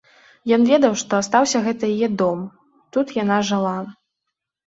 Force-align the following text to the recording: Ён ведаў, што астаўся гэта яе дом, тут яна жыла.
Ён 0.55 0.61
ведаў, 0.69 0.93
што 1.01 1.17
астаўся 1.23 1.59
гэта 1.67 1.89
яе 1.95 2.09
дом, 2.21 2.39
тут 2.97 3.07
яна 3.23 3.37
жыла. 3.51 3.77